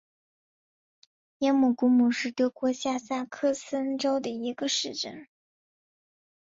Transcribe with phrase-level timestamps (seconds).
[1.37, 5.27] 耶姆古姆是德国下萨克森州的一个市镇。